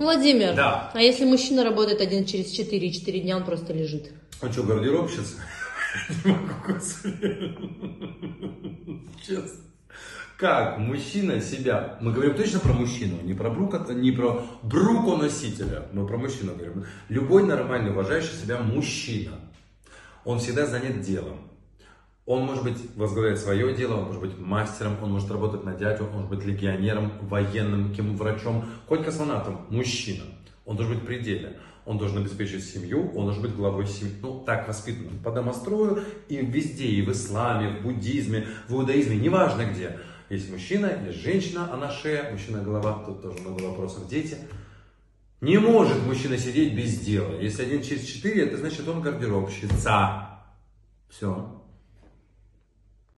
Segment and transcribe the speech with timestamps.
[0.00, 0.90] Владимир, Да.
[0.94, 4.10] а если мужчина работает один через четыре, и четыре дня он просто лежит?
[4.40, 4.62] А что?
[6.24, 7.54] Не могу себе.
[9.26, 9.60] Честно.
[10.38, 11.98] Как мужчина себя...
[12.00, 15.86] Мы говорим точно про мужчину, не про брука, не про бруконосителя.
[15.92, 16.86] Мы про мужчину говорим.
[17.10, 19.32] Любой нормальный, уважающий себя мужчина,
[20.24, 21.49] он всегда занят делом.
[22.30, 26.04] Он может быть возглавляет свое дело, он может быть мастером, он может работать на дядю,
[26.04, 29.66] он может быть легионером, военным, кем врачом, хоть космонавтом.
[29.68, 30.22] Мужчина.
[30.64, 31.58] Он должен быть в пределе.
[31.84, 34.14] Он должен обеспечить семью, он должен быть главой семьи.
[34.22, 39.64] Ну, так воспитан по домострою и везде, и в исламе, в буддизме, в иудаизме, неважно
[39.64, 39.98] где.
[40.28, 44.36] Есть мужчина, есть женщина, а на шее, мужчина голова, тут тоже много вопросов, дети.
[45.40, 47.40] Не может мужчина сидеть без дела.
[47.40, 50.28] Если один через четыре, это значит он гардеробщица.
[51.08, 51.56] Все.